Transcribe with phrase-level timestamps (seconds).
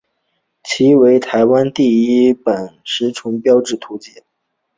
[0.63, 4.23] 其为台湾第一本食虫植物图鉴。